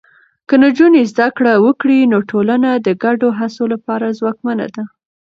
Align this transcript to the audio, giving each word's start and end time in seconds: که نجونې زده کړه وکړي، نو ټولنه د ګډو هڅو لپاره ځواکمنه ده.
که 0.47 0.55
نجونې 0.63 1.01
زده 1.13 1.27
کړه 1.37 1.53
وکړي، 1.65 1.99
نو 2.11 2.17
ټولنه 2.29 2.69
د 2.75 2.87
ګډو 3.03 3.29
هڅو 3.39 3.63
لپاره 3.73 4.15
ځواکمنه 4.19 4.67
ده. 4.75 4.83